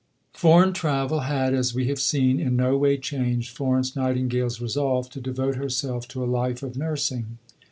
Foreign 0.33 0.73
travel 0.73 1.19
had, 1.19 1.53
as 1.53 1.75
we 1.75 1.85
have 1.85 1.99
seen, 1.99 2.39
in 2.39 2.55
no 2.55 2.75
way 2.75 2.97
changed 2.97 3.55
Florence 3.55 3.95
Nightingale's 3.95 4.59
resolve 4.59 5.11
to 5.11 5.21
devote 5.21 5.57
herself 5.57 6.07
to 6.07 6.23
a 6.23 6.25
life 6.25 6.63
of 6.63 6.75
nursing. 6.75 7.37